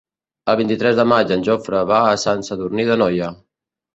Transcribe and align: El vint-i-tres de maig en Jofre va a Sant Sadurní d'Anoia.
El 0.53 0.55
vint-i-tres 0.61 0.95
de 0.99 1.05
maig 1.09 1.33
en 1.35 1.43
Jofre 1.49 1.83
va 1.91 2.01
a 2.13 2.17
Sant 2.23 2.43
Sadurní 2.47 2.87
d'Anoia. 2.91 3.29